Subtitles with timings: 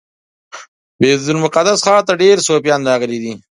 [0.99, 3.33] بیت المقدس ښار ته ډیری صوفیان راغلي دي.